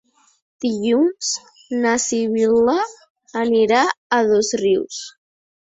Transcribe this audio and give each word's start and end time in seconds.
Dilluns 0.65 1.29
na 1.83 1.91
Sibil·la 2.07 2.79
anirà 3.45 3.87
a 4.21 4.25
Dosrius. 4.35 5.07